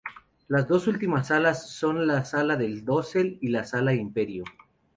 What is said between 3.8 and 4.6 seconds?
Imperio.